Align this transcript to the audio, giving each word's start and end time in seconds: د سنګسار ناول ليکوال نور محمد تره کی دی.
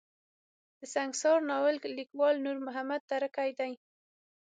د 0.79 0.81
سنګسار 0.93 1.37
ناول 1.49 1.75
ليکوال 1.99 2.35
نور 2.45 2.57
محمد 2.67 3.01
تره 3.11 3.27
کی 3.35 3.49
دی. 3.59 3.73